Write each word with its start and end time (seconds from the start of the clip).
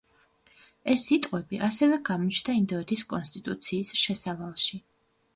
ეს 0.93 1.01
სიტყვები 1.09 1.59
ასევე 1.67 1.99
გამოჩნდა 2.09 2.55
ინდოეთის 2.59 3.03
კონსტიტუციის 3.11 3.93
შესავალში. 4.05 4.81